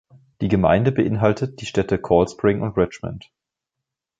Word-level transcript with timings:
Die 0.41 0.47
Gemeinde 0.47 0.91
beinhaltet 0.91 1.61
die 1.61 1.67
Städte 1.67 1.99
Cold 1.99 2.31
Spring 2.31 2.63
und 2.63 2.75
Richmond. 2.75 3.29